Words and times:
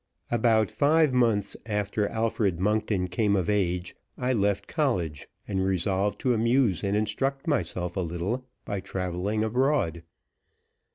ABOUT 0.31 0.71
five 0.71 1.13
months 1.13 1.55
after 1.67 2.07
Alfred 2.07 2.59
Monkton 2.59 3.07
came 3.07 3.35
of 3.35 3.51
age 3.51 3.95
I 4.17 4.33
left 4.33 4.65
college, 4.67 5.27
and 5.47 5.63
resolved 5.63 6.19
to 6.21 6.33
amuse 6.33 6.83
and 6.83 6.97
instruct 6.97 7.45
myself 7.45 7.95
a 7.95 7.99
little 8.01 8.43
by 8.65 8.79
traveling 8.79 9.43
abroad. 9.43 10.01